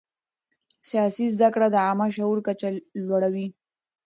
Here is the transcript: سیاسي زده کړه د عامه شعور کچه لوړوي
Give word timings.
سیاسي 0.89 1.25
زده 1.35 1.47
کړه 1.53 1.67
د 1.71 1.75
عامه 1.87 2.07
شعور 2.15 2.39
کچه 2.47 2.67
لوړوي 3.07 3.47